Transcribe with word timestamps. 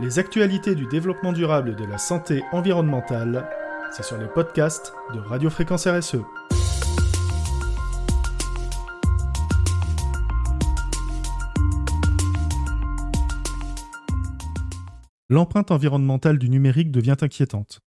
Les 0.00 0.20
actualités 0.20 0.76
du 0.76 0.86
développement 0.86 1.32
durable 1.32 1.70
et 1.70 1.74
de 1.74 1.84
la 1.84 1.98
santé 1.98 2.44
environnementale, 2.52 3.48
c'est 3.90 4.04
sur 4.04 4.16
les 4.16 4.28
podcasts 4.28 4.92
de 5.12 5.18
Radio 5.18 5.50
Fréquence 5.50 5.88
RSE. 5.88 6.18
L'empreinte 15.28 15.72
environnementale 15.72 16.38
du 16.38 16.48
numérique 16.48 16.92
devient 16.92 17.16
inquiétante. 17.20 17.80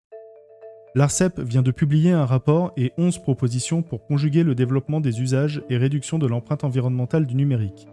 L'ARCEP 0.96 1.40
vient 1.40 1.62
de 1.62 1.72
publier 1.72 2.12
un 2.12 2.26
rapport 2.26 2.74
et 2.76 2.92
11 2.98 3.20
propositions 3.20 3.84
pour 3.84 4.04
conjuguer 4.04 4.44
le 4.44 4.54
développement 4.54 5.00
des 5.00 5.22
usages 5.22 5.64
et 5.70 5.78
réduction 5.78 6.20
de 6.20 6.28
l'empreinte 6.28 6.66
environnementale 6.66 7.26
du 7.26 7.36
numérique. 7.36 7.88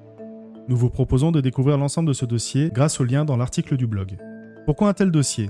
Nous 0.68 0.76
vous 0.76 0.90
proposons 0.90 1.32
de 1.32 1.40
découvrir 1.40 1.78
l'ensemble 1.78 2.08
de 2.08 2.12
ce 2.12 2.26
dossier 2.26 2.68
grâce 2.70 3.00
au 3.00 3.04
lien 3.04 3.24
dans 3.24 3.38
l'article 3.38 3.78
du 3.78 3.86
blog. 3.86 4.18
Pourquoi 4.66 4.90
un 4.90 4.92
tel 4.92 5.10
dossier? 5.10 5.48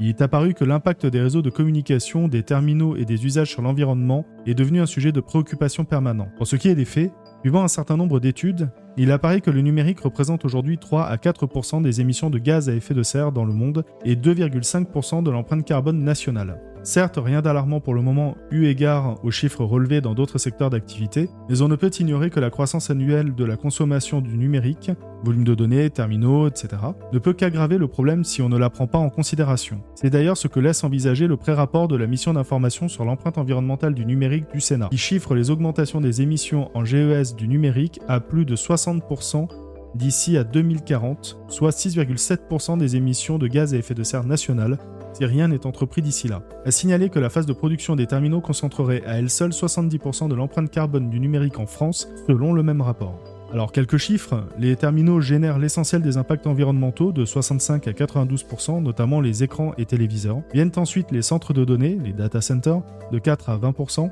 Il 0.00 0.08
est 0.08 0.22
apparu 0.22 0.54
que 0.54 0.64
l'impact 0.64 1.06
des 1.06 1.20
réseaux 1.20 1.42
de 1.42 1.50
communication, 1.50 2.26
des 2.26 2.42
terminaux 2.42 2.96
et 2.96 3.04
des 3.04 3.24
usages 3.24 3.50
sur 3.50 3.62
l'environnement 3.62 4.26
est 4.46 4.54
devenu 4.54 4.80
un 4.80 4.86
sujet 4.86 5.12
de 5.12 5.20
préoccupation 5.20 5.84
permanent. 5.84 6.26
Pour 6.36 6.48
ce 6.48 6.56
qui 6.56 6.66
est 6.66 6.74
des 6.74 6.84
faits, 6.84 7.12
suivant 7.42 7.62
un 7.62 7.68
certain 7.68 7.96
nombre 7.96 8.18
d'études, 8.18 8.70
il 8.96 9.12
apparaît 9.12 9.40
que 9.40 9.52
le 9.52 9.60
numérique 9.60 10.00
représente 10.00 10.44
aujourd'hui 10.44 10.78
3 10.78 11.04
à 11.04 11.14
4% 11.14 11.80
des 11.80 12.00
émissions 12.00 12.28
de 12.28 12.38
gaz 12.38 12.68
à 12.68 12.74
effet 12.74 12.94
de 12.94 13.04
serre 13.04 13.30
dans 13.30 13.44
le 13.44 13.52
monde 13.52 13.84
et 14.04 14.16
2,5% 14.16 15.22
de 15.22 15.30
l'empreinte 15.30 15.64
carbone 15.64 16.02
nationale. 16.02 16.60
Certes, 16.82 17.18
rien 17.22 17.42
d'alarmant 17.42 17.80
pour 17.80 17.92
le 17.92 18.00
moment 18.00 18.36
eu 18.50 18.64
égard 18.64 19.22
aux 19.22 19.30
chiffres 19.30 19.64
relevés 19.64 20.00
dans 20.00 20.14
d'autres 20.14 20.38
secteurs 20.38 20.70
d'activité, 20.70 21.28
mais 21.50 21.60
on 21.60 21.68
ne 21.68 21.76
peut 21.76 21.90
ignorer 22.00 22.30
que 22.30 22.40
la 22.40 22.48
croissance 22.48 22.88
annuelle 22.88 23.34
de 23.34 23.44
la 23.44 23.56
consommation 23.58 24.22
du 24.22 24.38
numérique, 24.38 24.90
volume 25.22 25.44
de 25.44 25.54
données, 25.54 25.90
terminaux, 25.90 26.48
etc., 26.48 26.68
ne 27.12 27.18
peut 27.18 27.34
qu'aggraver 27.34 27.76
le 27.76 27.86
problème 27.86 28.24
si 28.24 28.40
on 28.40 28.48
ne 28.48 28.56
la 28.56 28.70
prend 28.70 28.86
pas 28.86 28.98
en 28.98 29.10
considération. 29.10 29.82
C'est 29.94 30.08
d'ailleurs 30.08 30.38
ce 30.38 30.48
que 30.48 30.58
laisse 30.58 30.82
envisager 30.82 31.26
le 31.26 31.36
pré-rapport 31.36 31.86
de 31.86 31.96
la 31.96 32.06
mission 32.06 32.32
d'information 32.32 32.88
sur 32.88 33.04
l'empreinte 33.04 33.36
environnementale 33.36 33.92
du 33.92 34.06
numérique 34.06 34.50
du 34.50 34.60
Sénat, 34.60 34.88
qui 34.90 34.96
chiffre 34.96 35.34
les 35.34 35.50
augmentations 35.50 36.00
des 36.00 36.22
émissions 36.22 36.70
en 36.74 36.86
GES 36.86 37.36
du 37.36 37.46
numérique 37.46 38.00
à 38.08 38.20
plus 38.20 38.46
de 38.46 38.56
60% 38.56 39.48
d'ici 39.94 40.38
à 40.38 40.44
2040, 40.44 41.38
soit 41.48 41.70
6,7% 41.70 42.78
des 42.78 42.96
émissions 42.96 43.38
de 43.38 43.48
gaz 43.48 43.74
à 43.74 43.76
effet 43.76 43.94
de 43.94 44.02
serre 44.02 44.24
nationales, 44.24 44.78
si 45.12 45.24
rien 45.24 45.48
n'est 45.48 45.66
entrepris 45.66 46.02
d'ici 46.02 46.28
là. 46.28 46.42
À 46.64 46.70
signaler 46.70 47.08
que 47.08 47.18
la 47.18 47.30
phase 47.30 47.46
de 47.46 47.52
production 47.52 47.96
des 47.96 48.06
terminaux 48.06 48.40
concentrerait 48.40 49.02
à 49.06 49.18
elle 49.18 49.30
seule 49.30 49.50
70% 49.50 50.28
de 50.28 50.34
l'empreinte 50.34 50.70
carbone 50.70 51.10
du 51.10 51.20
numérique 51.20 51.58
en 51.58 51.66
France, 51.66 52.08
selon 52.26 52.52
le 52.52 52.62
même 52.62 52.80
rapport. 52.80 53.18
Alors 53.52 53.72
quelques 53.72 53.96
chiffres, 53.96 54.44
les 54.58 54.76
terminaux 54.76 55.20
génèrent 55.20 55.58
l'essentiel 55.58 56.02
des 56.02 56.16
impacts 56.16 56.46
environnementaux 56.46 57.10
de 57.10 57.24
65 57.24 57.88
à 57.88 57.90
92%, 57.90 58.80
notamment 58.80 59.20
les 59.20 59.42
écrans 59.42 59.74
et 59.76 59.86
téléviseurs. 59.86 60.42
Viennent 60.54 60.70
ensuite 60.76 61.10
les 61.10 61.22
centres 61.22 61.52
de 61.52 61.64
données, 61.64 61.98
les 62.04 62.12
data 62.12 62.40
centers, 62.40 62.82
de 63.10 63.18
4 63.18 63.50
à 63.50 63.58
20%, 63.58 64.08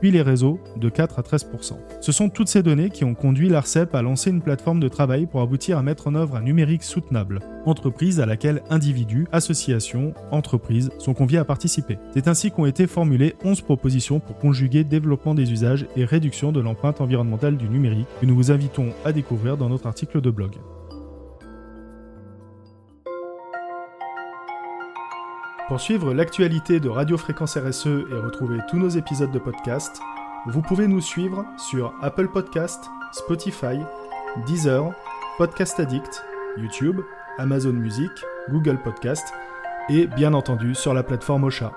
puis 0.00 0.10
les 0.10 0.22
réseaux 0.22 0.58
de 0.76 0.88
4 0.88 1.18
à 1.18 1.22
13% 1.22 1.74
Ce 2.00 2.12
sont 2.12 2.28
toutes 2.28 2.48
ces 2.48 2.62
données 2.62 2.90
qui 2.90 3.04
ont 3.04 3.14
conduit 3.14 3.48
l'ARCEP 3.48 3.94
à 3.94 4.02
lancer 4.02 4.30
une 4.30 4.42
plateforme 4.42 4.80
de 4.80 4.88
travail 4.88 5.26
pour 5.26 5.40
aboutir 5.40 5.78
à 5.78 5.82
mettre 5.82 6.08
en 6.08 6.14
œuvre 6.14 6.36
un 6.36 6.42
numérique 6.42 6.82
soutenable, 6.82 7.40
entreprise 7.66 8.20
à 8.20 8.26
laquelle 8.26 8.62
individus, 8.70 9.26
associations, 9.32 10.14
entreprises 10.30 10.90
sont 10.98 11.14
conviés 11.14 11.38
à 11.38 11.44
participer. 11.44 11.98
C'est 12.14 12.28
ainsi 12.28 12.50
qu'ont 12.50 12.66
été 12.66 12.86
formulées 12.86 13.36
11 13.44 13.60
propositions 13.62 14.20
pour 14.20 14.38
conjuguer 14.38 14.84
développement 14.84 15.34
des 15.34 15.52
usages 15.52 15.86
et 15.96 16.04
réduction 16.04 16.52
de 16.52 16.60
l'empreinte 16.60 17.00
environnementale 17.00 17.56
du 17.56 17.68
numérique 17.68 18.08
que 18.20 18.26
nous 18.26 18.34
vous 18.34 18.50
invitons 18.50 18.90
à 19.04 19.12
découvrir 19.12 19.56
dans 19.56 19.68
notre 19.68 19.86
article 19.86 20.20
de 20.20 20.30
blog. 20.30 20.52
Pour 25.70 25.80
suivre 25.80 26.12
l'actualité 26.12 26.80
de 26.80 26.88
Radio 26.88 27.16
Fréquence 27.16 27.56
RSE 27.56 27.86
et 27.86 28.14
retrouver 28.14 28.58
tous 28.68 28.76
nos 28.76 28.88
épisodes 28.88 29.30
de 29.30 29.38
podcast, 29.38 30.00
vous 30.46 30.62
pouvez 30.62 30.88
nous 30.88 31.00
suivre 31.00 31.46
sur 31.56 31.94
Apple 32.02 32.26
Podcast, 32.26 32.90
Spotify, 33.12 33.78
Deezer, 34.48 34.90
Podcast 35.38 35.78
Addict, 35.78 36.24
YouTube, 36.56 37.02
Amazon 37.38 37.74
Music, 37.74 38.10
Google 38.48 38.82
Podcast 38.82 39.32
et 39.88 40.08
bien 40.08 40.34
entendu 40.34 40.74
sur 40.74 40.92
la 40.92 41.04
plateforme 41.04 41.44
Ocha. 41.44 41.70